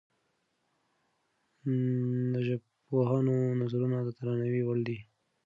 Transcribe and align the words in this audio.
د 2.33 2.35
ژبپوهانو 2.47 3.35
نظرونه 3.61 3.97
د 4.03 4.07
درناوي 4.17 4.61
وړ 4.65 4.79
دي. 4.87 4.97